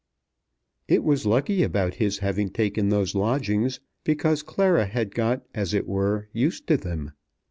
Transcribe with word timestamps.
It 0.87 1.03
was 1.03 1.27
lucky 1.27 1.61
about 1.61 1.93
his 2.01 2.17
having 2.25 2.49
taken 2.49 2.89
those 2.89 3.13
lodgings, 3.13 3.79
because 4.03 4.41
Clara 4.41 4.87
had 4.87 5.13
got 5.13 5.45
as 5.53 5.75
it 5.75 5.85
were 5.87 6.27
used 6.33 6.65
to 6.69 6.77
them. 6.77 7.11